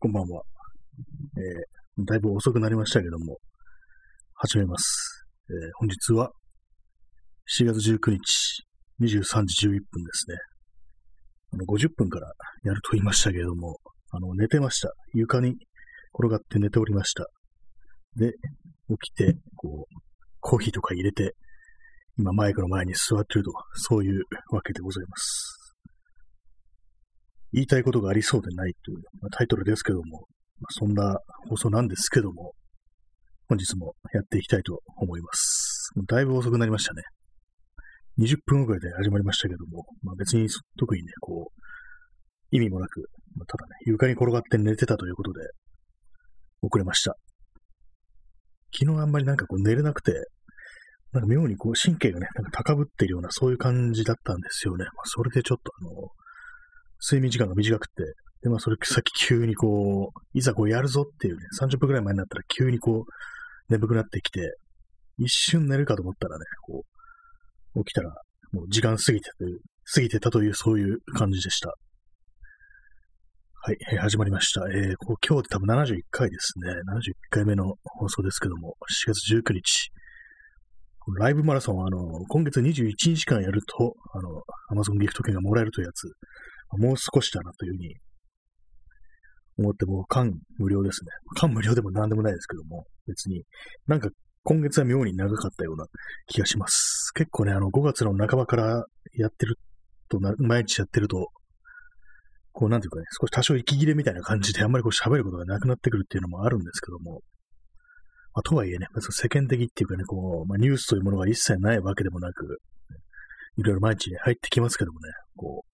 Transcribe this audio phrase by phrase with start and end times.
[0.00, 0.42] こんばんは。
[1.36, 3.38] えー、だいぶ遅くなりましたけども、
[4.34, 5.24] 始めます。
[5.50, 6.30] えー本日は
[7.58, 8.62] 7月19日
[9.00, 10.36] 23時11分ですね。
[11.52, 12.28] あの50分から
[12.62, 13.80] やると言いましたけれども、
[14.12, 14.92] あの寝てました。
[15.14, 15.56] 床に
[16.14, 17.26] 転がって寝ておりました。
[18.14, 18.34] で、
[19.00, 19.94] 起きて、こう、
[20.38, 21.34] コーヒーとか入れて、
[22.16, 24.22] 今マイクの前に座ってると、そういう
[24.52, 25.57] わけでございます。
[27.52, 30.26] 言いたいことがありそうでないという、まあタイトルですけども、
[30.60, 31.18] まあそんな
[31.48, 32.52] 放送なんですけども、
[33.48, 35.90] 本日もやっていきたいと思います。
[36.06, 37.02] だいぶ遅くなりましたね。
[38.18, 45.40] 20分遅れで始まりましたけども、まあ別に特にね、こう、意味もなく、まあただね、床に転がって寝てたということで、
[46.60, 47.14] 遅れました。
[48.76, 50.12] 昨日あんまりなんかこう寝れなくて、
[51.12, 54.84] なんか妙にこう神経がね、なんか高ぶっているようなそういう感じだったんですよね。
[54.84, 56.08] まあそれでちょっとあの、
[57.00, 57.92] 睡眠時間が短くて、
[58.42, 64.56] で、まあ、それさっき急にこう、いざこうやるぞっていうね、30分くらい前になったら急にこう、眠くなってきて、
[65.18, 66.84] 一瞬寝るかと思ったらね、こ
[67.74, 68.10] う、起きたら、
[68.52, 69.30] もう時間過ぎて、
[69.94, 71.74] 過ぎてたという、そういう感じでした。
[73.60, 74.62] はい、えー始まりました。
[74.72, 76.72] えーこう今日で多分71回ですね。
[76.72, 79.90] 71回目の放送ですけども、4月19日。
[81.18, 86.06] ライブマラソンは、あの、今月21日間やると、あの、Amazon ギフト券がもらえるというやつ、
[86.76, 87.96] もう少しだなというふうに
[89.58, 91.10] 思って、もう間無料ですね。
[91.34, 93.42] 間無料でも何でもないですけども、別に、
[93.86, 94.10] なんか
[94.44, 95.86] 今月は妙に長かったような
[96.26, 97.12] 気がします。
[97.14, 99.58] 結構ね、あの5月の半ばからやってる
[100.08, 101.28] とな、毎日やってると、
[102.52, 107.20] こうなんていうかね、少し多少息切れみたいな感じであんまりこう喋ることがなくなってくるっていうのもあるんですけども、
[108.34, 112.58] まあ、とはいえね、別に世間的っていうかね、こう、まあ、ニュースというものが一切ないわけでもなく、
[113.58, 115.67] いろいろ毎日ね、入ってきますけどもね、こう、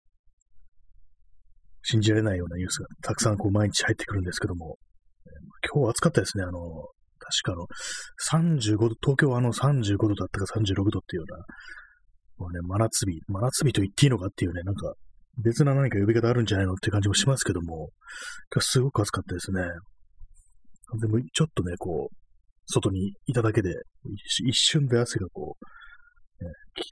[1.85, 4.77] 信じられないようなニュースがたくさんこう毎日入ってくるんですけども、
[5.71, 6.43] 今日暑かったですね。
[6.43, 6.59] あの、
[7.19, 7.67] 確かあの、
[8.51, 11.45] 35度、東京はあの35度だったか36度っていうような、
[12.37, 14.93] もうね、真夏日、真夏日と言っていいのかっていうね、なんか、
[15.37, 17.89] 別な何か呼び方あるんじゃないのって感じもしますけども、
[18.53, 19.61] 今日すごく暑かったですね。
[20.99, 22.15] でも、ちょっとね、こう、
[22.67, 23.73] 外にいただけで、
[24.45, 25.65] 一瞬で汗がこう、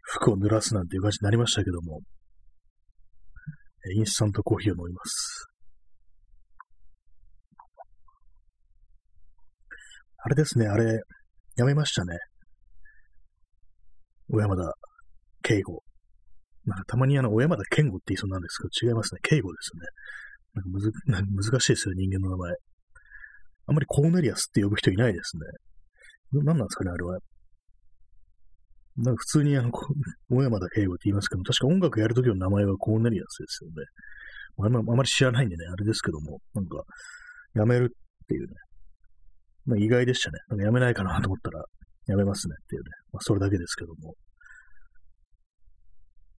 [0.03, 2.01] 服を濡らすなんていう感じになりましたけども、
[3.91, 5.47] インスタントコーヒーを飲みます。
[10.25, 11.01] あれですね、あれ、
[11.57, 12.17] やめましたね。
[14.29, 14.73] 小山田
[15.41, 15.83] 圭吾。
[16.65, 19.19] なんかたまにあの、小山田健吾って言いそうなんですけど、違いますね。
[19.21, 19.81] 圭吾ですね。
[20.55, 22.55] なんかむずなんか難しいですよ、人間の名前。
[23.65, 26.39] あんまりコーネリアスって呼ぶ人いないですね。
[26.39, 27.19] ななんなんですかね、あれは。
[28.97, 33.75] なんか普通にあの、小山田圭吾って言いますけども、確か音楽やるときの名前はコーネリアスですよね。
[34.59, 36.83] あんまあまり知らないんでね、あれですけども、なんか、
[37.55, 38.53] やめるっていうね。
[39.65, 40.39] まあ、意外でしたね。
[40.49, 41.63] なんかやめないかなと思ったら、
[42.07, 42.89] やめますねっていうね。
[43.11, 44.13] まあ、それだけですけども。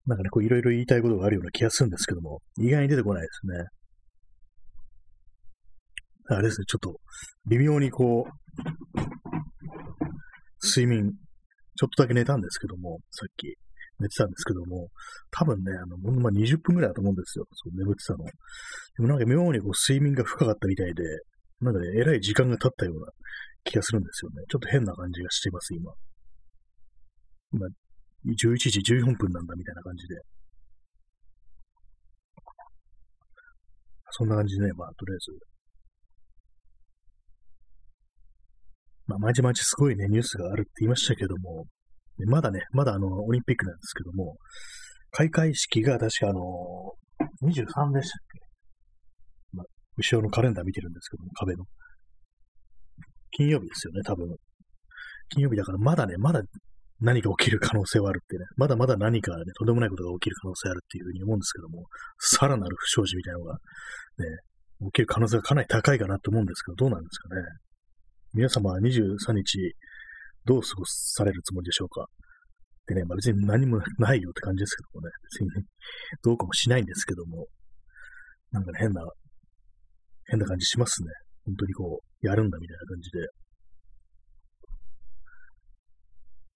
[0.05, 3.65] なんかね、こういろいろ言いたいことがあるような気がするんですけども、意外に出てこないですね。
[6.29, 6.99] あれですね、ちょっと、
[7.49, 8.31] 微妙にこう、
[10.61, 11.13] 睡眠、
[11.83, 13.43] ちょっとだけ寝たんですけども、さっき
[13.99, 14.87] 寝てたんですけども、
[15.31, 17.45] 多分ね、あの、ほんま20分ぐらいだと思うんですよ。
[17.51, 18.23] そう眠ってたの。
[18.23, 18.31] で
[19.03, 21.03] もなんか妙にこう睡眠が深かったみたいで、
[21.59, 23.11] なんかね、えらい時間が経ったような
[23.65, 24.43] 気がするんですよね。
[24.47, 25.91] ちょっと変な感じがしています、今。
[27.51, 27.67] 今、
[28.31, 30.15] 11時14分なんだみたいな感じで。
[34.11, 35.52] そんな感じでね、まあ、とりあえず。
[39.13, 41.65] まあ、毎日毎日すごいね、ニュースがあるって言いましたけども、
[42.27, 44.37] まだね、まだあの、オリンピックなんですけども、
[45.11, 46.41] 開会式が確かあの、
[47.43, 47.97] 23でしたっけ？
[49.53, 49.65] まあ、
[49.97, 51.65] 後ろのカレンダー見てるんですけども、壁の。
[53.31, 54.27] 金曜日ですよね、多分。
[55.29, 56.41] 金曜日だからまだね、まだ
[56.99, 61.85] 何か起きる可能性はあるってね、まだまだ何かね、とんでもないことが起きる可能性あるっていうふうに思うんですけども、
[62.19, 63.59] さらなる不祥事みたいなのが、ね、
[64.85, 67.41] 起きる可能性がかなり高いかなと思うんですけど、どうなんですかね。
[68.35, 69.75] 皆様は23日、
[70.43, 72.07] どう過ごされるつもりでしょうか？
[72.87, 75.65] でね、まあ別に何もないよって感じですけどもね、別に、
[76.23, 77.45] どうかもしないんですけども、
[78.49, 79.05] なんかね、変な、
[80.25, 81.09] 変な感じしますね。
[81.45, 83.19] 本当にこう、やるんだみたいな感じで。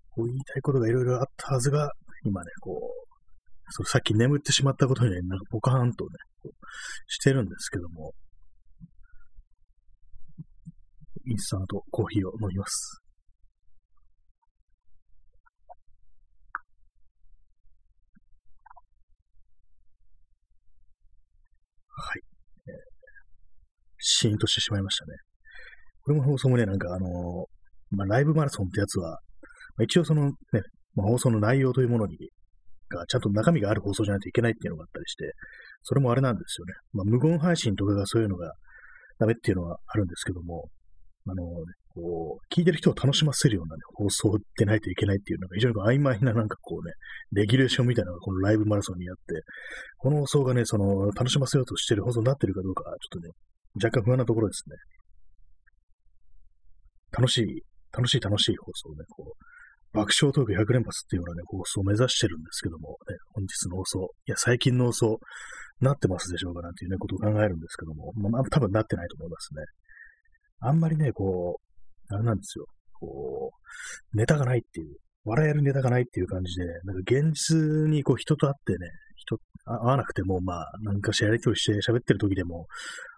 [0.09, 1.91] こう言いたいことがいろいろあったはずが、
[2.23, 3.07] 今ね、こう、
[3.69, 6.09] そうさっき眠ってしまったことにね、なんかポカーンとね、
[7.05, 8.13] してるんですけども、
[11.29, 13.01] インスタントコーヒーを飲みます。
[21.89, 22.21] はい。
[22.67, 22.97] えー
[23.99, 25.17] シーンとしてしまいましたね。
[26.03, 27.47] これも放送もね、なんかあの
[27.91, 29.19] まあ、ライブマラソンってやつは、
[29.75, 30.33] まあ、一応そのね、
[30.95, 32.17] まあ、放送の内容というものに、
[32.89, 35.31] がちゃんと中身がある放送じゃないといけないっていうのがあったりして、
[35.83, 36.73] それもあれなんですよね。
[36.93, 38.53] まあ、無言配信とかがそういうのが
[39.19, 40.69] ダメっていうのはあるんですけども、
[41.31, 41.43] あの、
[41.93, 46.93] こう、聞いてる人を楽しませるような、ね、放送でないといけないっていうのが非常に曖昧ななんかこうね、
[47.31, 49.21] レギュレーションみたいなのがこのライブマラソンにあって、
[49.97, 53.33] この放送がね、その、楽しませようとしてる放送になってるかどうか、ちょっとね、
[53.83, 54.75] 若干不安なところですね。
[57.11, 65.19] 楽しい、楽しい楽しい放送ね、こう、爆笑トーク100連発っていうようなね、放送を目指してるんですけども、ね、本日の放送、いや、最近の放送、
[65.79, 69.63] なってますでしょうかなんていうね、ことを考えるんですけども、まあ、多分なってないと思いますね。
[70.59, 71.59] あんまりね、こ
[72.09, 72.65] う、あれなんですよ。
[72.93, 73.51] こ
[74.13, 82.67] う、ネタがないっていう、笑えるネタがないっていう感じで、なんか現実にこう人と会ってね、人、会わなくても、まあ、なんかしらやりとりして喋ってる時でも、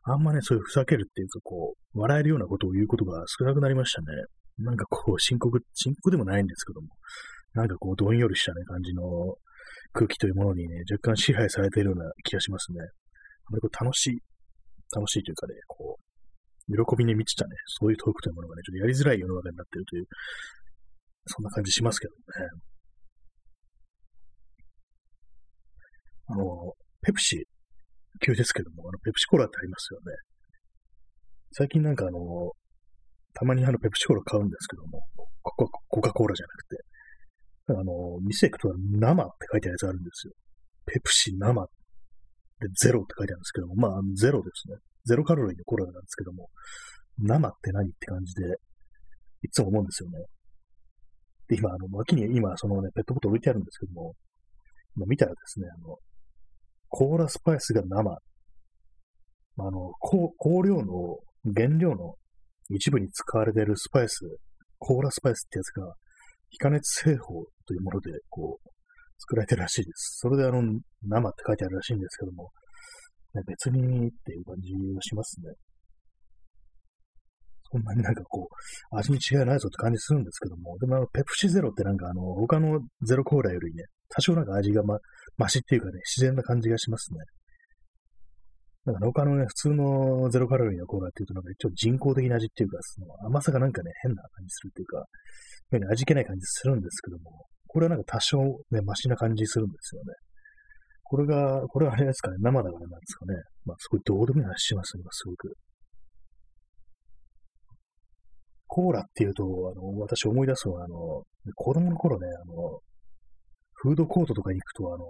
[0.03, 4.07] あんまね、そういうふざけるっていうか、こう、笑えるようなことを言うことが少なくなりましたね。
[4.57, 6.88] なんかこう、深刻、深刻でもないんですけども、
[7.53, 9.03] なんかこう、どんよりしたね、感じの
[9.94, 12.80] 空気というものにね、若干支配されているような気がしますね。
[12.81, 14.18] あまりこう楽しい、
[14.95, 16.09] 楽しいというかね、こう、
[16.69, 20.06] 喜びに満ちたね、そういうトークというものがね、ちょっとやりづらい世の中になっているという、
[21.25, 22.50] そんな感じしますけどね。
[26.27, 27.48] あの、ペプシ、
[28.21, 30.06] 急ですけども、あの、ペプシコーラってありますよね。
[31.54, 32.51] 最近なんかあの、
[33.33, 35.07] たまにあの、ペプシコーラ買うんですけども、
[35.42, 36.77] コカ・コーラじゃなくて、
[37.69, 40.33] あの、店行くと生って書いてあるやつあるんですよ。
[40.86, 41.65] ペプシ生
[42.60, 44.75] でゼロって書いてあるんですけども、まあ、ゼロですね。
[45.10, 46.50] ゼロカロリーのコロナなんですけども、
[47.18, 48.42] 生って何って感じで、
[49.42, 50.20] いつも思うんですよね。
[51.48, 54.14] で、今、あの、脇に今、そのね、ペットボトル置いてあるんですけども、
[54.96, 55.98] 今見たらですね、あの、
[56.90, 58.18] コーラスパイスが生。
[59.62, 61.18] あの、香料の
[61.56, 62.16] 原料の
[62.70, 64.20] 一部に使われているスパイス、
[64.78, 65.94] コーラスパイスってやつが、
[66.50, 68.70] 非加熱製法というもので、こう、
[69.20, 70.20] 作られてるらしいです。
[70.20, 70.62] それであの、
[71.04, 72.52] 生って書いてあるらしいんですけども、
[73.46, 75.54] 別にっていう感じがしますね。
[77.72, 84.98] そんなになんかこう、味に違いないぞって感じするんですけども、でもあの、ペプシゼロってなんかあの、他のゼロコーラよりね、多少なんか味がま、
[85.38, 87.20] マシっていうかね、自然な感じがしますね。
[88.86, 98.40] なんか他のね、普通のゼロカロリーのコーラっていうとなんかちょっと人工的な味っていうか、その甘さがなんかね、変な感じするっていうか、味気ない感じするんですけども、これはなんか多少
[98.72, 100.14] ね、マシな感じするんですよね。
[101.10, 103.34] これが、これはあれですかね、生だからなんですかね。
[103.66, 105.56] まあ、すごいどうでもいい話しますね、今すごく。
[108.68, 111.24] コーラっていうと、あの、私思い出すのは、あの、
[111.56, 112.80] 子供の頃ね、あの、
[113.82, 115.06] フードコートとかに行くと、あの、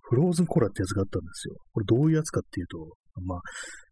[0.00, 1.56] フローズンコーラってやつがあったんですよ。
[1.74, 2.78] これどういうやつかっていうと、
[3.20, 3.40] まあ、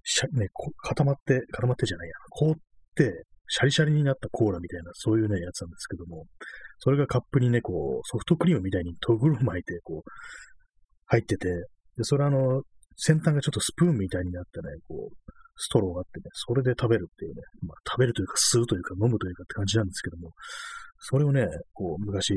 [0.03, 0.47] しゃね、
[0.79, 2.55] 固まって、固まってじゃないや、凍っ
[2.97, 6.25] て、シャリシャリになったコーラみたいな、そういうね、やつなんですけども、
[6.79, 10.11] それがカップにね、こう、ソフトクリームみたいにトグル巻いて、こう、
[11.11, 11.49] 入ってて、
[11.97, 12.63] で、それあの、
[12.97, 20.31] 先端がちょっとスプーンみたいになってね、こう、ストローがあってね、それで食べるっていうね、まあ、食べるというか吸うというか飲むというかって感じなんですけども、
[20.99, 22.35] それをね、こう、昔、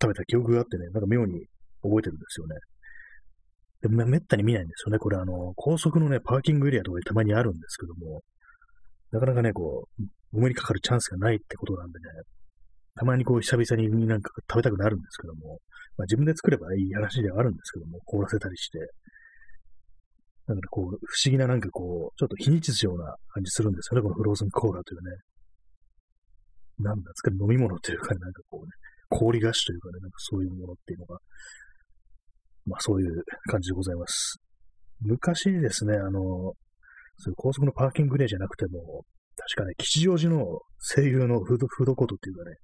[0.00, 1.46] 食べた記憶があってね、なんか妙に
[1.82, 2.56] 覚えてるんですよね。
[3.82, 4.98] でめめったに見ないんですよね。
[4.98, 8.22] これあの、高速のね、パーキングエリアとかにたまにあるんですけども、
[9.12, 10.02] なかなかね、こう、
[10.36, 12.04] お目にかかるチャンスがないってことなんでね、
[12.96, 15.58] たまにこう久々になんか食べたくなるんですけども、
[15.96, 18.78] まあ自分で作ればいい話ではあるんですけども、凍らせたりして。
[20.46, 25.16] だからこう、不思議ななんかこう、ちょっと非日常な感じするんですよね、このフローズンコーラというね。
[26.78, 28.70] なんですか、飲み物というか、なんかこうね、
[29.08, 31.18] 氷菓子というかね、なんかそういうものっていうのが、
[32.66, 34.38] まあそういう感じでございます。
[35.00, 36.20] 昔ですね、あの、
[37.16, 39.04] そういう高速のパーキングエリアじゃなくても、
[39.36, 40.44] 確かね、吉祥寺の
[40.78, 42.56] 声優のフード、フードコートっていうかね、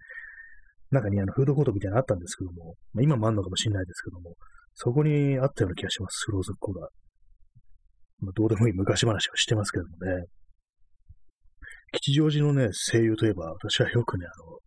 [0.91, 4.35] 中にあのフードコートみたいなのあったんですけども、まあ、今もあんのかもしれないですけども、
[4.75, 6.89] そこにあったような気がします、フローズンコーラ。
[8.21, 10.25] まあ、どうでもいい昔話をしてますけどもね。
[11.93, 14.59] 吉祥寺のね、声優といえば、私はよくね、あの、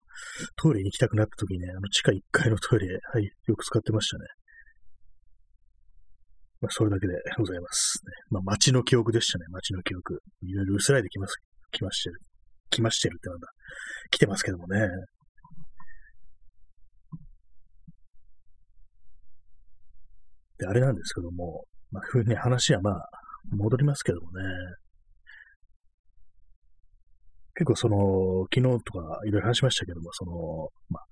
[0.58, 4.25] トイレに行きたくなった時にね、あの、地下1階のトイレ、はい、よく使ってましたね。
[6.62, 8.12] まあ、それだけでございます、ね。
[8.30, 10.20] まあ、街の記憶でしたね、街の記憶。
[10.42, 11.36] いろいろ薄らいできます、
[11.72, 12.20] 来ましてる。
[12.70, 13.48] 来ましてるってなんだ。
[14.12, 14.88] 来てますけどもね。
[20.63, 23.10] で、あれなんですけども、まあ、ふうに話はまあ、
[23.51, 24.43] 戻りますけどもね。
[27.55, 27.98] 結構その、
[28.53, 30.32] 昨日とかいろいろ話しましたけども、その、
[30.89, 31.03] まあ、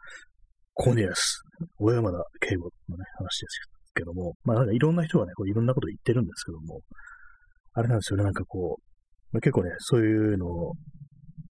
[0.74, 1.44] コーネアス、
[1.78, 3.60] 小山田圭吾のね、話です
[3.94, 6.82] けども、まあなんかいろんな人がね、こういろんなこと言ってるんですけども、
[7.74, 8.82] あれなんですよね、なんかこう、
[9.34, 10.74] まあ、結構ね、そういうのを、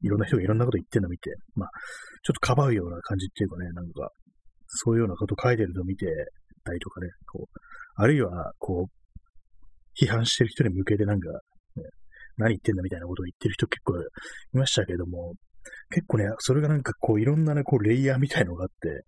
[0.01, 1.69] いろんな人がいろんなこと言ってるのを見て、まあ、
[2.23, 4.09] ちょっとかばうような感じっていうかね、なんか、
[4.67, 6.05] そういうようなこと書いてるのを見て
[6.63, 7.59] たりとかね、こう、
[7.95, 11.29] あるいは、こう、批判してる人に向けてなんか、
[11.75, 11.83] ね、
[12.37, 15.33] 何言ってんだみたいなことを言ってる人結構いましたけども、
[15.89, 19.05] 結構ね、それがなんかこういろんなね、こうレイヤーみたいのがあって、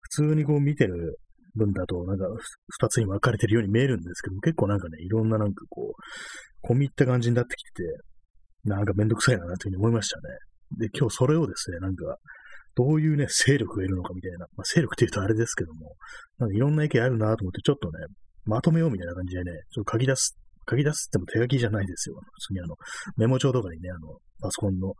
[0.00, 1.18] 普通にこう見てる
[1.54, 2.26] 分だと、なんか
[2.68, 5.94] 二つに分かれてるように見えるんですけども結構なんかね、いろんななんかこ
[6.62, 7.82] う、込み入った感じになってきてて、
[8.64, 10.22] なんかめんどくさいなというふうに思いましたね。
[10.78, 12.04] で、今日それをですね、なんか、
[12.78, 15.96] どういうね、勢力がいるのかみたいな、まあ、勢力って言うとあれですけども、
[16.38, 18.06] なんかいろんな意見あるなと思って、ちょっとね、
[18.44, 20.38] まとめようみたいな感じでね、ちょっと書き出す、
[20.70, 22.14] 書き出すっても手書きじゃないですよ。
[22.14, 22.76] 普通にあの、
[23.16, 24.94] メモ帳とかにね、あの、パソコンの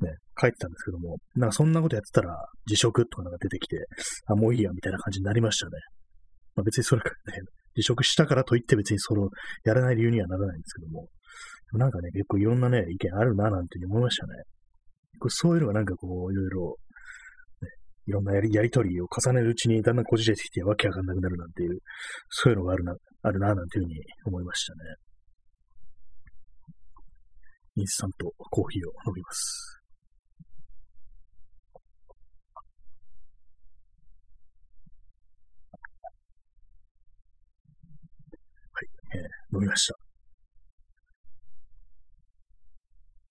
[0.00, 2.34] ね、書いてたんですけども、なんかそんなことやってたら
[2.66, 3.76] 辞職とかなんか出てきて、
[4.26, 5.72] あ、もういいや、みたいな感じになりましたね。
[6.56, 7.40] まあ、別にそれからね、
[7.76, 9.28] 辞職したからといって別にそれを
[9.64, 11.08] やらない理由にはならないんですけども、
[11.74, 14.32] なんかね、結構いろんなね、意見あるな、なんて思いましたね。
[15.28, 16.76] そういうのがなんかこう、いろいろ、
[18.06, 21.78] いろんなやりやりとりを重ねるうちにだんだんこじれてきてわけわかんなくなるなんていう、
[22.28, 24.78] そういうのがあるな、あるな、なんていうふうに思いましたね。
[27.76, 29.80] インスタントコーヒーを飲みます。
[38.72, 39.94] はい、えー、飲みました。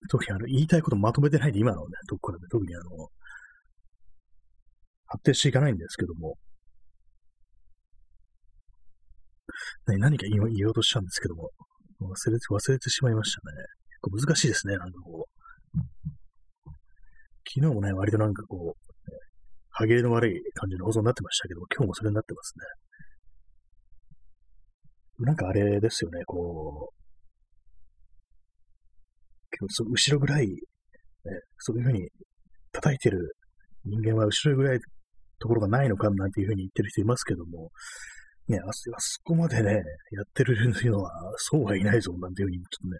[0.09, 3.09] 特にあの、言いたいことまとめてないで、今のね、ところで、特にあの、
[5.09, 6.37] 発展していかないんですけども、
[9.87, 11.49] ね、何か言おうとしたんですけども、
[12.01, 13.57] 忘れて、忘れてしまいましたね。
[14.01, 15.31] 結構難しいですね、なんかこう。
[17.51, 18.89] 昨日もね、割となんかこう、
[19.71, 22.53] 歯切れの悪い感じの放送になってましたけども、今日もそれになってます
[25.19, 25.25] ね。
[25.25, 26.99] なんかあれですよね、こう、
[29.69, 30.55] そ後ろぐらい、ね、
[31.57, 32.07] そういうふうに
[32.71, 33.35] 叩いてる
[33.83, 34.79] 人間は後ろぐらい
[35.39, 37.69] ところがないのかなんていうふうに言ってる人いますけども、
[38.49, 38.91] ね、あそ
[39.23, 39.73] こまでね、
[40.11, 40.55] やってる
[40.91, 42.97] のは、そうはいないぞ、なんていうふうに、ちょっとね、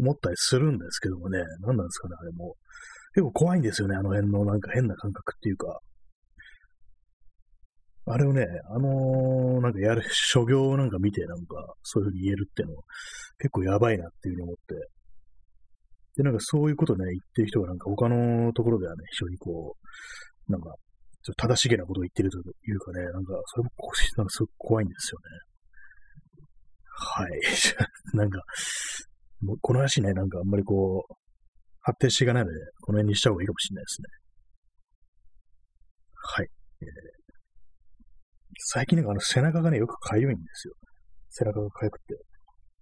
[0.00, 2.56] 思ったりするんですけどもね、何なんですかね、あれも。
[3.14, 5.78] 結構怖いんですよね、あの辺のなんか変な感覚っていうか。
[8.10, 12.82] あれをね、あのー、なんかやる、諸行なんか見て、なんか、そういうふうに言えるっていうのは、
[13.38, 14.88] 結構やばいなっていうふうに思って、
[16.16, 19.76] で、なんかそういうことね、言ってる人がなんか他のところではね、非常にこ
[20.48, 20.74] う、なんか、
[21.28, 22.40] ちょっと正しげなことを言ってるとい
[22.72, 23.70] うかね、なんか、それも、
[24.16, 25.24] なんかすごく怖いんですよね。
[26.90, 27.40] はい。
[28.16, 28.40] なんか、
[29.40, 31.14] もうこの話ね、なんかあんまりこう、
[31.82, 34.08] 発展していかないので、この辺にした方がいいかもしれないですね。
[36.14, 36.48] はい。
[36.80, 36.88] えー、
[38.56, 40.74] 最近なんかあの背中がね、よく痒いんですよ。
[41.28, 42.14] 背中が痒くて。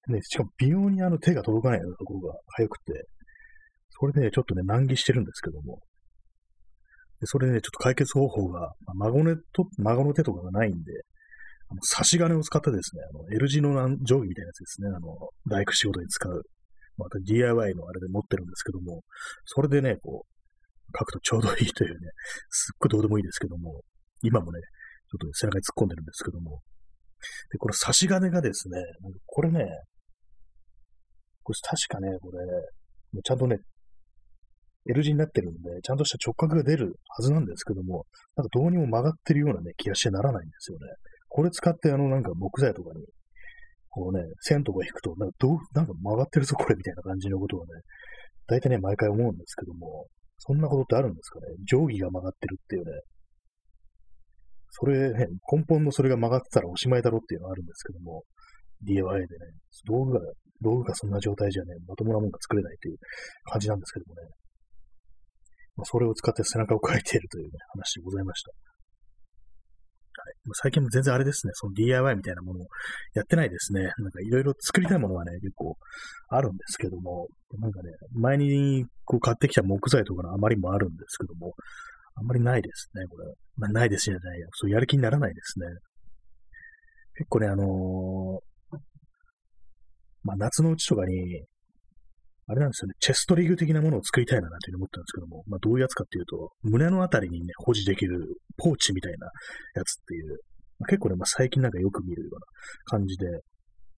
[0.07, 3.09] ね、しかも微妙にあの手が届かないようなところが痒くて、
[3.91, 5.81] それで、ね、ちょっとね、難儀してるんですけども、
[7.21, 10.93] でそれね、ちょっと解決方法が、まあ、孫のと、孫の手とかがないんで、
[11.69, 15.17] あの差し金を使ってですね、あの L 字の定規みたいなやつですね、あの、
[15.49, 16.43] 大工仕事に使う。
[16.99, 19.03] また DIY のあれで持ってるんですけども、
[19.45, 21.97] それでね、こう、書くとちょうどいいというね、
[22.49, 23.83] すっごいどうでもいいですけども、
[24.23, 24.61] 今もね、
[25.11, 26.61] ちょっと背中に突っ込んでるんですけども、
[27.51, 28.79] で、これ差し金がですね、
[29.27, 29.67] これね、
[31.43, 32.39] これ確かね、これ、
[33.23, 33.59] ちゃんとね、
[34.89, 40.87] L 字になってるんで、ちゃんとした直角が出るはずなんですけども、なんかどうにも曲がってるようなね、気がしてならないんですよね。
[41.29, 43.05] これ使ってあのなんか木材とかに、
[43.91, 47.71] こうね、線とか引くと、なんかどう、なんか曲がってるぞこれみたいな感じのことはね、
[48.47, 50.07] 大体ね、毎回思うんですけども、
[50.39, 51.47] そんなことってあるんですかね？
[51.67, 52.93] 定規が曲がってるっていうね。
[54.69, 58.23] それね、根本のそれが曲がってたらおしまいだろっていうのがあるんですけども、
[58.83, 59.27] DIY でね、
[59.87, 60.21] 道具が、
[60.61, 62.97] 道具がそんな状態じゃね、まともなもんが作れないという
[63.51, 64.29] 感じなんですけどもね。
[65.77, 68.51] まあ、それを使って背中を描いているという、ね、話でございました。
[68.51, 72.67] はい、最近も全然あれですね、その DIY みたいなものを
[73.15, 73.83] やってないですね。
[73.83, 75.77] なんかいろいろ作りたいものはね、結構
[76.29, 77.29] あるんですけども、
[77.59, 81.53] なんかね、前にこう買ってきた木材とかのあまりもあるんですけども、
[82.17, 83.27] あんまりないですね、これ。
[83.57, 84.47] まあ、ないですじゃないや。
[84.53, 85.67] そうやる気にならないですね。
[87.19, 88.79] 結構ね、あのー、
[90.23, 91.45] まあ、夏のうちとかに、
[92.49, 99.27] あれなんですよね、チェストリグ的なものを作りたいななんて思ったんですけども、まあ、どういうやつかっていうと、胸のあたりにね、保持できるポーチみたいな
[99.75, 100.39] やつっていう、
[100.79, 102.41] まあ、結構ね、まあ、最近なんかよく見るような
[102.85, 103.27] 感じで、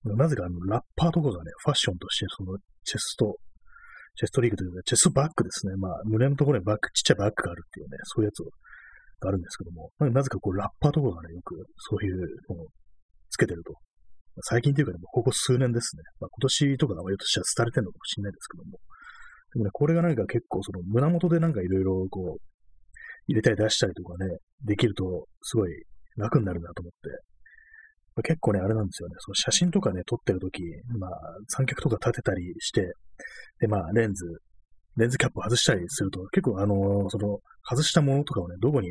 [0.05, 3.37] なぜかあの、ラッパーとかがね、ファッションとして、その、チェスト、
[4.17, 5.77] チェストリーグというか、チェストバッグですね。
[5.77, 8.43] まあ、胸のところにバッグ、ちっちゃいバッグがあるっていうね、そういうやつ
[9.21, 12.17] があるんですけども、なぜかこう、ラッパーとかがね、よくそういう
[12.49, 12.67] のを
[13.29, 13.75] つけてると。
[14.43, 16.03] 最近というかね、ここ数年ですね。
[16.21, 18.79] まあ、今年とかが割としたら廃れてるのかもしれないですけども。
[19.53, 22.43] でもね、これがなんか結構その胸元でなんかいろいろこう、
[23.27, 25.71] 入れたり出したりとかね、できるとすごい
[26.17, 27.09] 楽になるなと思って。
[28.17, 29.15] まあ、結構ね、あれなんですよね。
[29.19, 30.63] その写真とかね、撮ってるとき、
[30.99, 31.11] まあ、
[31.49, 32.93] 三脚とか立てたりして、
[33.61, 34.25] で、まあ、レンズ、
[34.97, 38.91] レンズキャップを外したりすると、結構あのー、その、外したものとかをね、どこに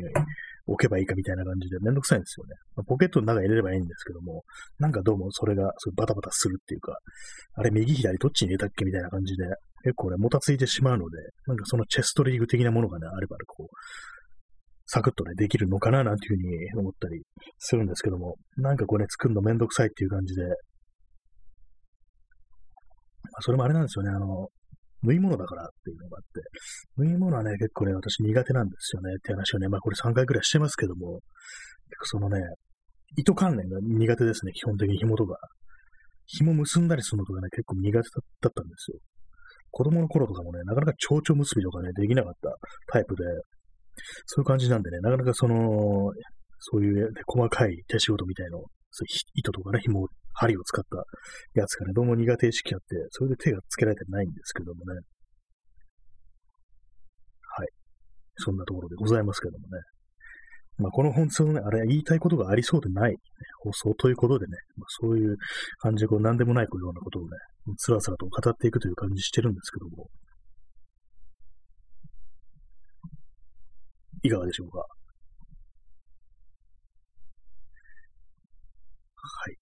[0.68, 2.54] 置けばいいかみたいな感じでめんどくさいんですよね。
[2.76, 4.44] まあ、ポケットの中入れればいいんですけども、
[4.78, 6.98] なんかどうもそれがすごいバタバタするっていうか、
[7.54, 9.44] あれ右左どっちに入れたっけみたいな感じで、
[9.82, 13.68] 結構ね、もたついてしまうので、なんかそのチェストリーグ的なものがね、あればこう、
[14.86, 17.22] サクッとね、できるのかななんていうふうに思ったり
[17.58, 20.42] するんですけども、なんかこうね、作るのめんどくさいっていう感じで、
[23.32, 24.48] ま、それもあれなんですよね、あの、
[25.02, 26.40] 縫い物だからっていうのがあって、
[26.96, 31.20] 縫い物はね、結構ね、私苦手なんですよねって話をね、まあこれ3回くらいしてますけども、
[31.88, 32.42] 結構そのね、
[33.16, 35.38] 糸関連が苦手ですね、基本的に紐とか。
[36.26, 38.08] 紐結んだりするのとかね、結構苦手
[38.42, 38.98] だったんですよ。
[39.70, 42.50] 子供の頃とかもね、なかなか蝶々結びとかね、できなかった
[42.92, 43.24] タイプで、
[44.26, 46.12] そういう感じなんでね、なかなかその、
[46.58, 48.62] そういう、ね、細かい手仕事みたいの、
[49.34, 51.04] 糸とかね、紐、針を使った
[51.60, 55.00] やつがね、どうも苦手意識あって、それで手がつけられてないんですけどもね。
[57.56, 57.68] はい。
[58.36, 59.82] そんなところでございますけどもね。
[60.78, 63.16] まあ、この本通のね、あれ言いたいことがありそうでない、ね、
[63.62, 65.36] 放送ということでね、まあ、そういう
[65.78, 67.28] 感じでこう何でもないようなことをね、
[67.76, 70.08] つらつらと語っていくという感じしてるんですけども、
[74.22, 74.84] いかがでしょうか？
[79.28, 79.56] はい。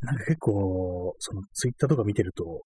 [0.00, 2.62] なんか結構、そのツイッターとか見てると、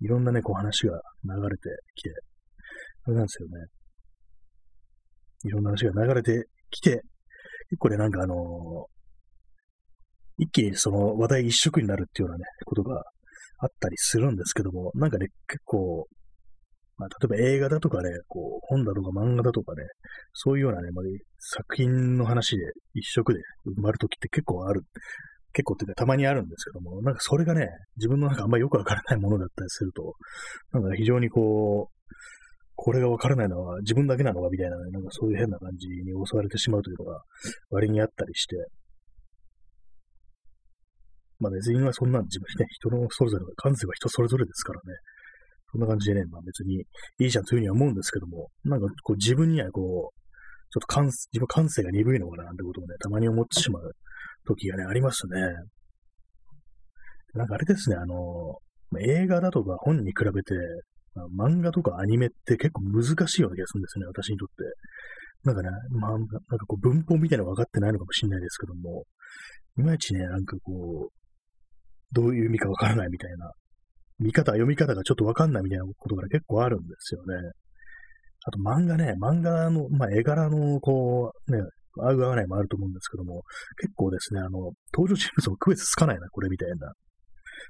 [0.00, 2.10] いろんなね、こう話が流れてきて、
[3.04, 3.66] あれなんですよね。
[5.44, 7.02] いろんな話が流れてきて、
[7.70, 8.38] 結構ね、なんかあのー、
[10.38, 13.02] 一気にその話題一色になるっていうようなね、ことが
[13.58, 16.06] あったりするんですけども、なんかね、結構、
[16.98, 19.82] まあ、例えば映画だとかね、こう、本だとか漫画だとかね、
[20.32, 21.04] そういうようなね、まあ、
[21.38, 22.62] 作品の話で
[22.94, 23.40] 一色で
[23.78, 24.82] 埋まるときって結構ある。
[25.52, 30.14] 結構っていうかたまにあるんですけども、なんかそれがね、自分のなんかあんまりよくわからないものだったりすると、
[30.72, 32.12] なんか非常にこう、
[32.74, 37.22] これがわからないのは自分だけなのかみたいなね、なんかそういう変な感じに襲われてしまうというのが
[37.70, 38.56] 割にあったりして、
[41.38, 44.94] まあ別にはそんな自分ね、人のそれぞれ、感性は人それぞれですからね、
[45.76, 46.76] そんな感じでね、まあ別に
[47.18, 50.26] いいじゃんというふうには思うんですけども、なんかこう自分にはこう、
[50.72, 53.92] ちょっと感、自分感性が鈍いのかななんてことをね、たまに思ってしまう
[54.46, 55.40] 時がね、ありますね。
[57.34, 58.58] なんかあれですね、あの、
[59.00, 60.54] 映画だとか本に比べて、
[61.14, 64.54] まあ、漫画とかアニメって結構難しいような気がするんですね、私にとって。
[65.44, 69.04] なんかね、まあ、なんかこう文法みたいなの分かってないのかもしれないですけども、
[69.78, 73.52] いまいちね、なんかこう、どういう意味か分からないみたいな
[74.18, 77.34] 見方、読み方がちょっとわかんないみたいなことが結構あるんですよね。
[78.46, 81.58] あと漫画ね、漫画の、まあ、絵柄の、こう、ね、
[81.98, 83.42] 合う合わないもあると思うんですけども、
[83.80, 86.92] 結構ですね、あの、登場人物も区別つかないな、これみたいな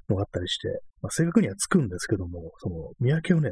[0.09, 0.67] のがあったりして、
[1.01, 3.51] まあ、正確にはつくんですけども、その、見分けをね、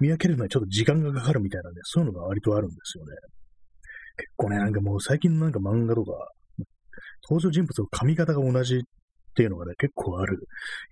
[0.00, 3.10] 見分けるのにちょっと時間がかかるみたいなね、そういうのが割とあるんですよね。
[4.16, 6.12] 結構ね、なんかもう最近のなんか漫画とか、
[7.28, 8.82] 登場人物の髪型が同じ
[9.32, 10.40] っていうのがね、結構あるよ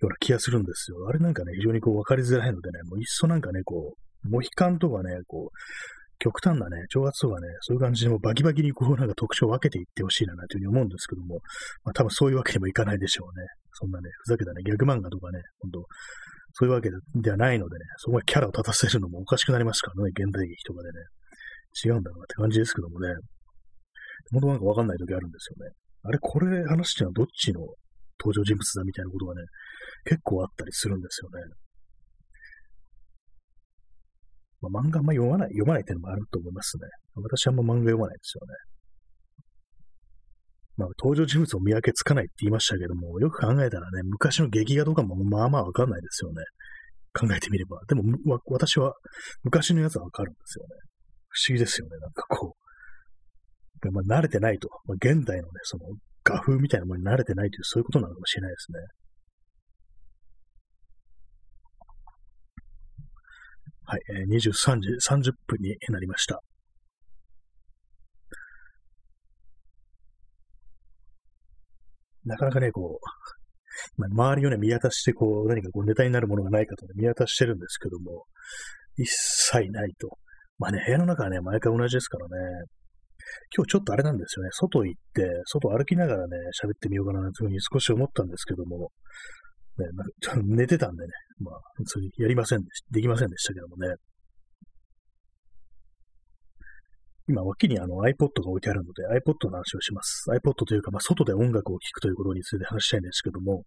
[0.01, 1.07] うな気がするんですよ。
[1.07, 5.57] あれなんかね、非常にこう分かりづらいのでね、もういっそなんかね、こう、モヒカンとかね、こう、
[6.17, 11.39] 極端なね、挑発とかね、そういう感じでもバキバキにこうなんか特徴を分けていってほしいなというふうに思うんですけども、
[11.83, 13.47] まあ多分そういうわけにもいかないでしょうね。
[13.73, 15.85] そんなね、ふざけたね、ギャグ漫画とかね、ほんと、
[16.53, 20.93] そういうわけではないのでね、そこにキャラを立たせるのもおかしくなりますからね、現代劇とかでね。
[21.85, 23.07] 違うんだろうなって感じですけどもね。
[24.31, 25.73] 本当なんかわかんない時あるんですよね。
[26.03, 27.61] あれ、これ話っていうのはどっちの
[28.21, 29.41] 登場人物だみたいなことがね、
[30.05, 31.41] 結構あったりするんですよね。
[34.61, 36.83] まあ、漫画あんま読まない、読まないっていうのもあると思いますね。
[37.15, 38.53] 私あんま漫画読まないですよね。
[40.77, 46.43] まあ、登場人物を見分けつかないって言いましたけども、よく考えたらね、昔の劇画とかもまあまあわかんないですよね。
[47.13, 47.81] 考えてみれば。
[47.87, 48.03] でも、
[48.45, 48.93] 私は
[49.43, 50.69] 昔のやつはわかるんですよね。
[51.29, 51.97] 不思議ですよね。
[51.97, 53.91] なんかこう。
[53.91, 54.69] まあ、慣れてないと。
[54.85, 55.85] まあ、現代のね、その
[56.23, 58.79] 画風みたいなものに慣れてないという、そういうことなのかもしれないですね。
[63.85, 64.89] はい、えー、23時
[65.31, 66.41] 30分になりました。
[72.23, 78.25] なかなかね、こう、周りをね、見渡して、こう、何かこうネタになるものがないかと、ね、見渡してるんですけども、
[78.95, 80.17] 一切ないと。
[80.59, 82.65] まあね、部屋の中はね、毎回同じですからね。
[83.55, 84.49] 今日ちょっとあれなんですよね。
[84.51, 88.91] 外行って、外歩きながらね、喋ってみようかなというふうに少し思ったんですけども、
[89.77, 93.95] ね、なんか 寝てたんでね、まあ、それやりませんでし、できませんでしたけどもね。
[97.27, 100.25] 今、脇にあの iPod が置いてあるので、iPod の話をします。
[100.31, 103.63] iPod というか、まあ、外で音楽を聴くということについて話したいんですけども、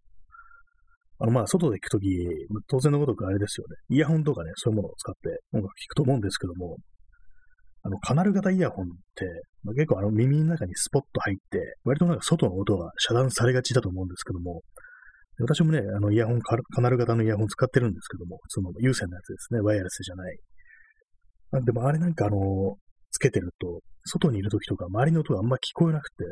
[1.19, 2.07] あの、まあ、外で行くとき、
[2.69, 3.77] 当然のごとくあれですよね。
[3.97, 6.77] イヤホンとかね、そういうものを使って音楽聴くと思うんですけども、
[7.85, 9.27] あの、カナル型イヤホンって、
[9.63, 14.63] まあ、結構あの耳の中にスポッと入って、割となんか外の音が遮断されがちだと思うんですけども、
[15.41, 20.39] 私もね、あのイヤホン、カナル型のイヤホン使ってるんですけども、その有線のやつですね、ワイヤレスじゃない。
[21.51, 22.77] なんでもあれなんかあの、
[23.11, 26.25] つけてると、外にいるときとか周りの音があんま聞こえなくて、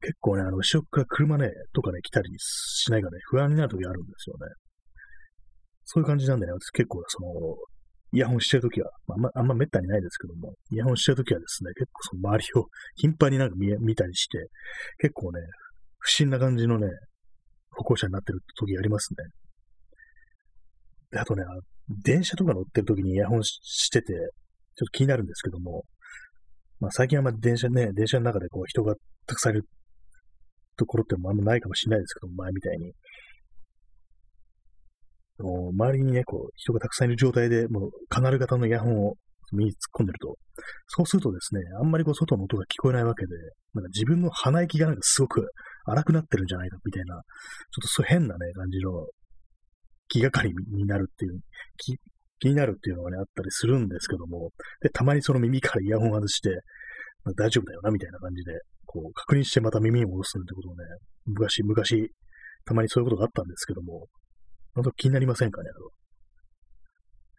[0.00, 4.52] 結構ね、あの、後ろから車ね、とかね、来たりしないかね、不安になるときあるんですよね。
[5.84, 7.28] そういう感じなんでね、私結構その、
[8.12, 14.48] イヤホンしてるときは、まあ、んま、あんま滅多にないですけども、イヤホンしてるときはですね、結構その周りを頻繁になんか見見たりして、
[14.98, 15.40] 結構ね、
[15.98, 16.88] 不審な感じのね、
[17.70, 19.16] 歩行者になってる時ありますね。
[21.10, 21.42] で、あとね、
[22.04, 24.20] 電車とか乗ってる時にイヤホンしてて、ちょっ
[24.76, 25.84] と気になるんですけども、
[26.80, 28.94] まあ最近はまあ電車ね、電車の中でこう人が
[29.26, 29.64] たくさんいる
[30.76, 32.92] ところってもあんまないかもしれないですけど、前みたいに。
[35.38, 39.14] 周りにね、こう、人がたくさんいる状態で、もう、カナル型のイヤホンを
[39.52, 40.36] 耳に突っ込んでると、
[40.88, 43.32] そうするとですね、あんまりこう、外の音が聞こえないわけで、
[43.74, 45.46] なんか自分の鼻息がなんかすごく
[45.86, 47.22] 荒くなってるんじゃないか、みたいな、ちょっ
[47.82, 49.06] とそう変なね、感じの
[50.08, 51.40] 気がかりになるっていう、
[51.78, 51.96] 気
[52.42, 56.50] 気になるっていうのがね、あったりするんですけども、で、たまにその耳からイヤホン外して、
[57.24, 60.84] まあ、大丈夫だよな、みたいな感じで、こう、確認してまた耳に戻すなんてことをね、
[61.26, 62.10] 昔、昔、
[62.64, 64.08] たまにそういうことがあったんですけども、
[64.74, 65.88] 本当気になりませんかね、あの。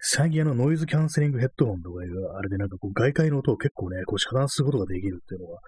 [0.05, 5.59] 最近あのノイズキャンセリングヘッドホンとかいう、あれでなんかこう外界の音を結構ね、こう遮断することができるっていうのが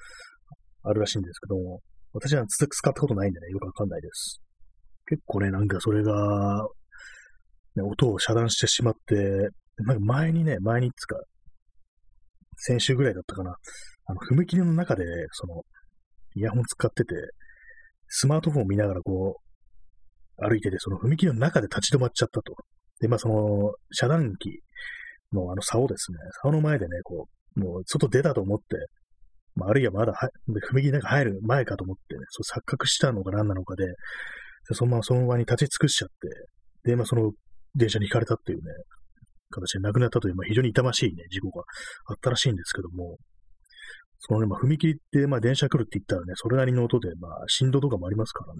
[0.83, 1.81] あるらしいんですけども、
[2.13, 4.41] 私は使ったことないんでね、よくわかんないです。
[5.07, 6.67] 結構ね、なんかそれが、
[7.75, 9.15] ね、音を遮断してしまって、
[9.77, 11.17] なんか前にね、前につか、
[12.57, 13.55] 先週ぐらいだったかな、
[14.05, 15.63] あの、踏切の中で、その、
[16.35, 17.15] イヤホン使ってて、
[18.07, 19.44] スマートフォンを見ながらこう、
[20.37, 22.55] 歩いてて、その踏切の中で立ち止まっちゃったと。
[22.99, 24.59] で、まあその、遮断機
[25.33, 28.63] のあの竿ですね、竿の前でね、こう、もう外出たと思って、
[29.55, 30.29] まあ、あるいはまだは、
[30.73, 33.85] 踏切の中入る前かと思ってね、そう錯覚したのか何なのかで、
[34.73, 37.31] そのままその場に立ち尽くしちゃって、で、まあその
[37.75, 38.63] 電車にひかれたっていうね、
[39.49, 41.63] 形で亡くなったという、まあ、非常に痛ましいね、事故が
[42.07, 43.17] あったらしいんですけども、
[44.19, 48.59] そのね、まあ、踏切って、まあ、電車来るって言ったらね、それなりの音で、まあ、振動とかもありますからね、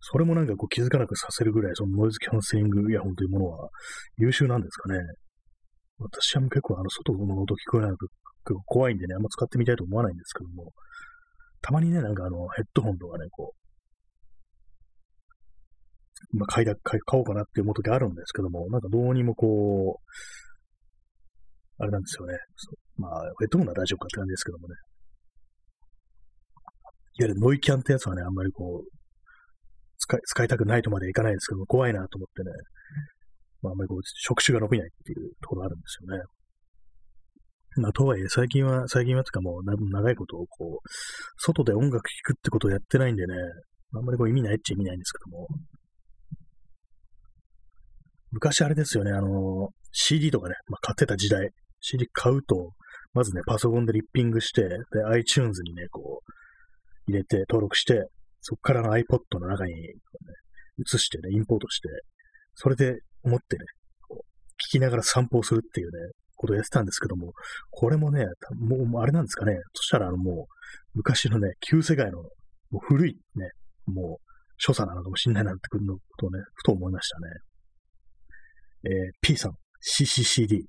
[0.00, 3.68] それもなんかこう気づかなくさせるぐらい、そのノイズキャンセリングイヤホンというものは
[4.16, 5.00] 優秀なんですかね。
[5.98, 7.96] 私は結構あの外の音聞こえないと
[8.66, 10.72] 怖いんでね、あんま使ってみたいと思わないんですけども、
[11.60, 13.52] たまにね、なんかあのヘッドホンとかね、こ
[16.32, 20.04] う、まあ、買いだ、買おうかなって思う時あるんですけども、なんかどうにもこう、
[21.80, 22.36] あれなんですよね。
[22.96, 24.74] まあ、ヘッドホンは大丈夫かって感じですけどもね。
[27.20, 28.97] いわゆるノイキャンってやつはね、あんまりこう、
[29.98, 32.50] 使い、使いたくないとまでいかないですけど、怖いなと思ってね、
[33.62, 36.22] まあ、あんまりこう、触手が伸びないっていうところあるんですよね。
[37.76, 40.88] まあ、とはいえ、最近は、最近はつかもう、長いことをこう、
[41.38, 43.34] 外で音楽聴くってことをやってないんでね、
[43.94, 45.48] あんまりこう意味ないっちゃ意味ないんですけども。
[48.30, 52.72] 昔あれですよね、あの、CD とかね、まあ、買ってた時代、CD 買うと、
[53.14, 54.76] まずね、パソコンでリッピングして、で、
[55.12, 58.08] iTunes にね、こう、入れて登録して、
[58.48, 59.92] そっからの iPod の中に、ね、
[60.78, 61.88] 移してね、インポートして、
[62.54, 63.64] それで思ってね、
[64.10, 65.92] 聞きながら散歩をするっていうね、
[66.34, 67.34] ことをやってたんですけども、
[67.70, 68.24] これもね、
[68.58, 70.54] もう、あれなんですかね、そしたらあのもう、
[70.94, 72.22] 昔のね、旧世界の、
[72.70, 73.50] もう古いね、
[73.84, 74.24] もう、
[74.56, 77.26] 所作なのかもしんないなってくるのことをね、ふと思いましたね。
[78.84, 80.62] えー、P さん、CCCD。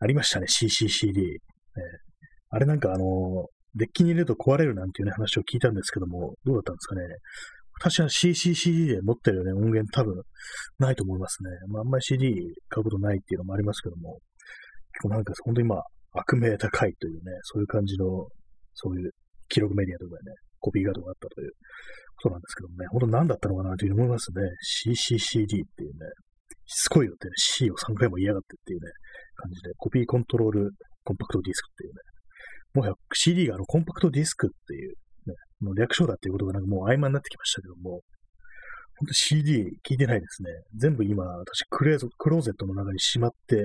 [0.00, 1.20] ありましたね、CCCD。
[1.20, 1.40] えー、
[2.48, 7.02] あれなんかあのー、デッキに入れると壊れるなんていうね、話を聞いたんですけども、どうだったんですかね。
[7.80, 10.14] 私は CCCD で持ってるね、音源多分
[10.78, 11.50] ないと思いますね。
[11.68, 12.34] まあ、あんまり CD
[12.68, 14.18] 買うことないっていうのもありますけども、
[14.92, 15.82] 結構なんか本当に今、
[16.12, 18.28] 悪名高いというね、そういう感じの、
[18.74, 19.10] そういう
[19.48, 21.50] 記録メディアとかね、コピーガードがあったという
[22.22, 24.42] ことなんですけどもね、本当何だったのかなというふうに思いますね。
[24.86, 26.06] CCCD っていうね、
[26.66, 28.92] しつこいよって、ね、C を3回も言いやがってっていうね、
[29.34, 30.70] 感じで、コピーコントロール
[31.04, 32.11] コンパクトディスクっていうね、
[32.74, 34.94] もはや CD があのコンパクトディスクっていう、
[35.26, 38.00] ね、の略称だっていうことがなんかもう曖昧になってきましたけども、
[38.98, 40.50] ほんと CD 聞いてないですね。
[40.76, 43.56] 全部今、私クレークローゼットの中にしまって、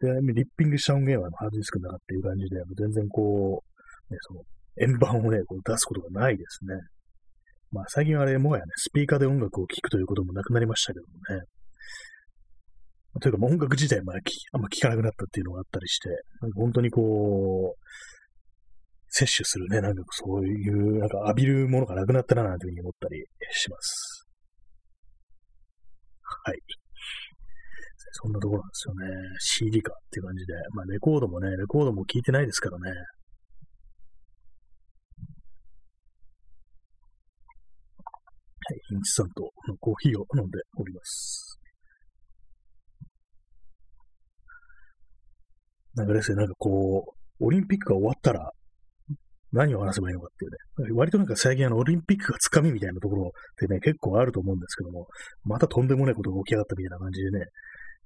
[0.00, 4.40] で、リッピングした音源はハードディスクの中っていう感じで、全然こう、ね、その、
[4.80, 6.74] 円盤をね、こう出すことがないですね。
[7.70, 11.44] まあ最近あれ、もはやね、スピーカーで音楽を聴くということもなくなりましたけどもね。
[13.18, 16.08] というか、音楽自体もあんま聴かなくなったっていうのがあったりして、
[16.40, 17.80] なんか本当にこう、
[19.08, 24.28] 摂取するね、なんかそういう、なんか浴びるものがなくなったな、なんていうふうに思ったりします。
[26.22, 26.60] はい。
[28.12, 29.06] そんなところなんですよね。
[29.40, 30.54] CD かっていう感じで。
[30.74, 32.90] まあレコードもね、レコードも聴いてないですからね。
[32.90, 32.94] は
[38.74, 41.59] い、インスタントのコーヒーを飲んでおります。
[46.00, 48.50] なんかですね、なんかこう、オリンピックが終わったら、
[49.52, 50.94] 何を話せばいいのかっていうね。
[50.94, 55.08] 割となんか最近あの、オリンピックがつかみみたいなところってね、結構あると思うんですけども、
[55.44, 57.46] またとんでもないことが起き上がったみたいな感じでね、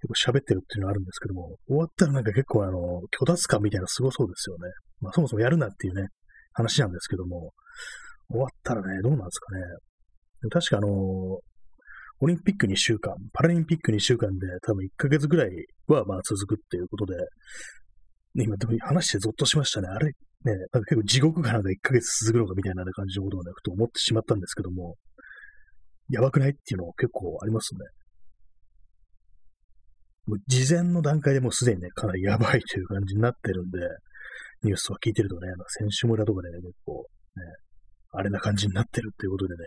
[0.08, 4.72] 結構喋ってるっていうのがあるんですけども、終わったらなんか結構あの、虚脱感みたいなのすごそうですよね。
[5.00, 6.08] まあそもそもやるなっていうね、
[6.54, 7.52] 話なんですけども、
[8.30, 9.62] 終わったらね、どうなんですかね。
[10.50, 10.88] 確かあの、
[12.20, 15.50] オリンピック2週間、パラリンピック2週間で多分1ヶ月ぐらい
[15.88, 17.16] はまあ続くっていうことで、
[18.34, 19.88] 今でも話してゾッとしましたね。
[19.88, 20.12] あれ、ね、
[20.44, 24.96] なんか結構地獄がなんか1ヶ月続くのかみたいな感じのことをね、ふと思ってしまったんですけども、
[26.10, 27.80] やばくないっていうの結構ありますね。
[30.26, 33.78] もう事前の段階でもうすでにね、かなりやばいという感じになってるんで、
[34.62, 37.42] ニュースとか聞いてるとね、まあ選手村とかでね、結構、ね、
[38.12, 39.64] あれな感じになってるっていうことでね、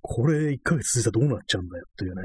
[0.00, 2.22] これ1ヶ月続いたらどうなっちゃうんだよっていうね、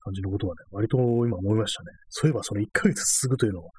[0.00, 1.86] 感じのことはね、割と今思いましたね。
[2.08, 3.70] そういえばその1ヶ月続くというのを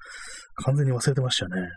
[0.64, 1.68] 完全に忘れてましたね。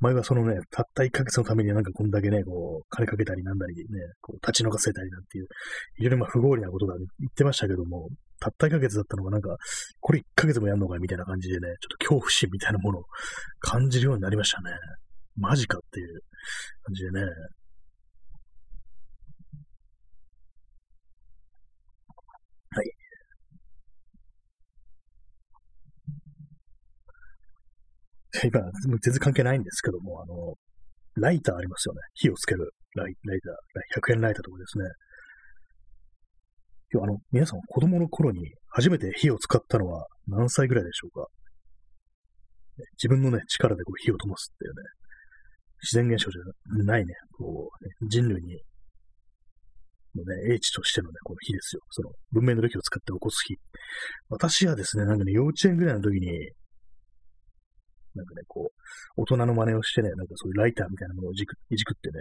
[0.00, 3.84] 前はそのね、たった1ヶ月のためになんかこんだけね、こう、金かけたりなんだりね、
[4.22, 5.46] こう立ち退かせたりなんていう、
[5.96, 8.08] 非常にまあ不合理なことだ、ね、言ってましたけども、
[8.40, 9.56] たった1ヶ月だったのがなんか、
[10.00, 13.04] これ1ヶ月もやんのかみたいな感じでね、ちょっと恐怖心みたいなものを
[13.60, 14.70] 感じるようになりましたね。
[15.36, 16.20] マジかっていう
[16.84, 17.20] 感じでね。
[22.72, 22.92] はい。
[28.44, 28.60] 今、
[28.98, 30.54] 全然関係ないんですけども、あの、
[31.16, 32.00] ライターありますよね。
[32.14, 34.84] 火をつけるライライター、100円ライターとかですね。
[36.92, 41.26] 今日あの、皆さん子供の頃に初めて火を使ったのは何歳ぐらいでしょうか？
[42.94, 44.82] 自分のね、力でこう火を灯すっていうね、
[45.82, 48.60] 自然現象じゃないね、こう、ね、人類に、
[50.16, 51.82] のね、英知としてのね、この火ですよ。
[51.90, 53.56] その文明の歴を使って起こす火。
[54.28, 56.50] 私はですね、なんかね、幼稚園ぐらいの時に、
[58.14, 62.20] なんかね、こう、大人の真似をしてね、なんかそういうライターみたいなものをいじくいじくってね、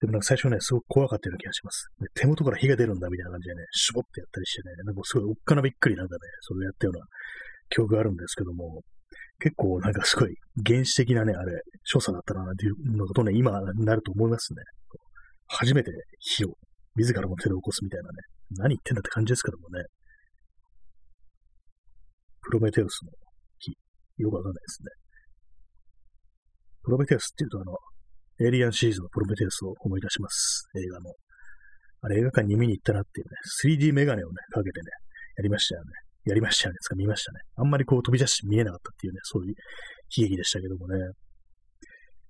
[0.00, 1.88] でもなんか最初ね、すごく怖かったような気がします。
[2.00, 7.06] ね、手元から火が出るんだみたいな感じでね、しぼってやったりしてね、なんかすごいおっかなびっくりなんかね、それをやったような
[7.70, 8.82] 記憶があるんですけども、
[9.38, 10.34] 結構なんかすごい
[10.66, 11.52] 原始的なね、あれ、
[11.84, 12.74] 所作だったな、っていう
[13.06, 14.62] ことね、今なると思いますね。
[15.48, 16.54] 初めて火を
[16.96, 18.14] 自らの手で起こすみたいなね、
[18.58, 19.84] 何言ってんだって感じですけどもね。
[22.42, 23.10] プロメテウスの、
[24.18, 24.88] よくわかんないですね。
[26.82, 27.76] プロメテウスっていうとあの、
[28.40, 30.68] エイリアンシリーズのプロメテウスを思い出します。
[30.76, 31.12] 映画の。
[32.02, 34.90] あれ映画館に見に行ったなっていうね、3D メガネをね、かけてね、
[35.38, 35.90] やりましたよね。
[36.26, 36.78] やりましたよね。
[36.80, 37.40] つか見ましたね。
[37.56, 39.54] あんまりこう飛び出して見えなかったっていうね、そういう
[40.16, 40.98] 悲劇でしたけどもね。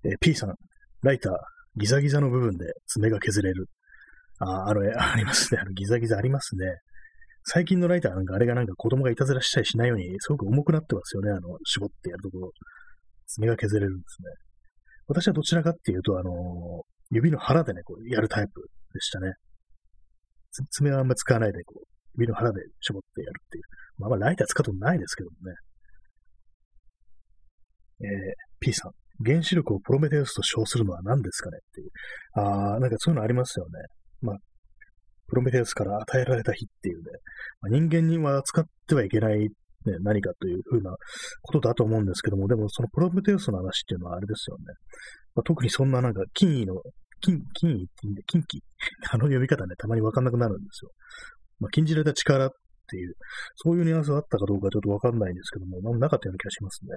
[0.05, 0.53] えー、P さん、
[1.03, 1.33] ライター、
[1.77, 3.67] ギザギザの部分で爪が削れる。
[4.39, 5.59] あ、あの、ありますね。
[5.61, 6.65] あの、ギザギザありますね。
[7.49, 11.31] 最近のライターなんかあれがなんか子供がいたずらしたりしないように、すごく重くなってますよね。
[11.31, 12.51] あの、絞ってやるところ。
[13.27, 14.27] 爪が削れるんですね。
[15.07, 16.31] 私はどちらかっていうと、あの、
[17.09, 18.61] 指の腹でね、こう、やるタイプ
[18.93, 19.31] でしたね。
[20.71, 23.63] 爪はあんま使わないで、こう、指の腹で絞ってやるっていう。
[23.99, 25.55] まあまあライター使うことないですけどもね。
[28.01, 28.07] えー、
[28.59, 28.91] P さん。
[29.25, 31.89] 原子力をプロメテウスと称するのは何ですかねっていう。
[32.33, 33.71] ああ、なんかそういうのありますよね。
[34.21, 34.37] まあ、
[35.27, 37.03] プロメテウスから与えられた火っていうね。
[37.61, 39.49] まあ、人間には使ってはいけない、ね、
[40.01, 40.95] 何かというふうな
[41.41, 44.63] ことだと思うんですけども、でもそのプロメテウスの話っていうのはあれですよね。
[45.35, 46.75] まあ、特にそんななんか金位の、
[47.21, 48.63] 金、金位って言うんで、金気
[49.11, 50.91] あの読み方ね、たまにわかんなくなるんですよ。
[51.59, 52.49] まあ、禁じられた力っ
[52.89, 53.15] ていう、
[53.55, 56.91] そういうニュアンスがあったかどうかちょっとわかんないんですけども、まあ、なかったような気がしますね。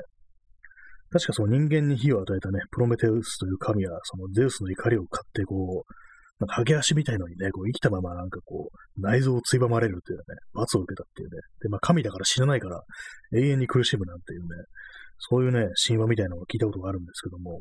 [1.11, 5.93] 確かその人間に火を与えたね、プロメテウスという神は、そのゼウスの怒りを買って、こう、
[6.41, 10.25] なんか、ハゲ足みたいのにね、こう、生きたままなんかこう、内臓をついばまれるというね、
[10.55, 11.37] 罰を受けたっていうね。
[11.61, 12.81] で、まあ、神だから死なないから、
[13.35, 14.47] 永遠に苦しむなんていうね、
[15.19, 17.61] そういうね、神話みたいなのを聞いたことがあるんですけども、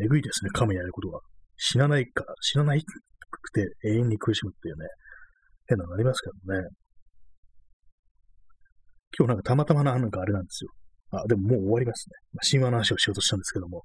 [0.00, 1.20] えぐいですね、神やることは。
[1.56, 4.86] 死なないから、死なないくて永遠に苦しむっていうね、
[5.66, 6.68] 変なのありますけどね。
[9.18, 10.70] 今日なんかたまたまな、なんかあれなんですよ。
[11.10, 12.14] あ、でももう終わりますね。
[12.32, 13.82] まあ、神話の話をしようとしたんですけども、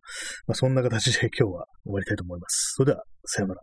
[0.48, 2.74] まあ、そんな形で今日は終わりたいと思います。
[2.76, 3.62] それでは、さようなら。